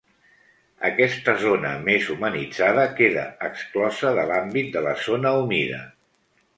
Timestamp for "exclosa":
3.51-4.17